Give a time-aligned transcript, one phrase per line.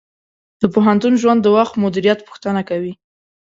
[0.61, 2.93] د پوهنتون ژوند د وخت مدیریت غوښتنه کوي.